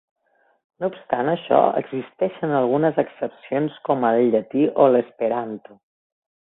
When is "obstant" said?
0.93-1.29